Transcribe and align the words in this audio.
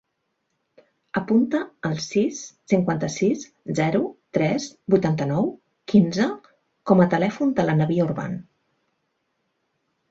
Apunta 1.19 1.59
el 1.89 1.93
sis, 2.05 2.39
cinquanta-sis, 2.73 3.45
zero, 3.81 4.01
tres, 4.39 4.67
vuitanta-nou, 4.95 5.53
quinze 5.95 6.29
com 6.93 7.07
a 7.07 7.09
telèfon 7.15 7.57
de 7.61 7.69
l'Anabia 7.71 8.09
Urban. 8.11 8.37